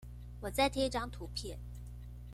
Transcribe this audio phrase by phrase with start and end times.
[0.41, 1.59] 我再貼一張圖片